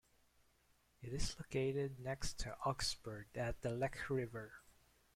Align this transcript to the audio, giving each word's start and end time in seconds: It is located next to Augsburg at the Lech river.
It 1.03 1.13
is 1.13 1.37
located 1.39 1.99
next 1.99 2.39
to 2.39 2.57
Augsburg 2.65 3.27
at 3.37 3.61
the 3.61 3.69
Lech 3.69 4.09
river. 4.09 4.63